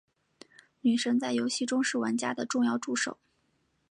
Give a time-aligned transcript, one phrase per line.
[0.79, 3.19] 女神在游戏中是玩家的重要助手。